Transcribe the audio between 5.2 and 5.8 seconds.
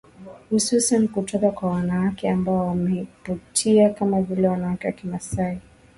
mwanaharakati Agnes Pareiyo